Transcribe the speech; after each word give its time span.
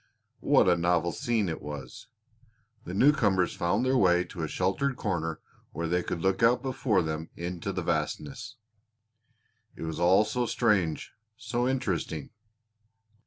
What 0.39 0.67
a 0.67 0.75
novel 0.75 1.11
scene 1.11 1.47
it 1.47 1.61
was! 1.61 2.07
The 2.85 2.93
newcomers 2.95 3.53
found 3.53 3.85
their 3.85 3.95
way 3.95 4.23
to 4.23 4.41
a 4.41 4.47
sheltered 4.47 4.95
corner 4.95 5.41
where 5.73 5.87
they 5.87 6.01
could 6.01 6.21
look 6.21 6.41
out 6.41 6.63
before 6.63 7.03
them 7.03 7.29
into 7.35 7.71
the 7.71 7.83
vastness. 7.83 8.55
It 9.75 9.83
was 9.83 9.99
all 9.99 10.25
so 10.25 10.47
strange, 10.47 11.11
so 11.37 11.67
interesting! 11.67 12.31